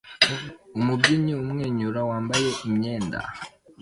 Umubyinnyi 0.77 1.33
umwenyura 1.43 1.99
wambaye 2.09 2.49
imyenda 2.67 3.19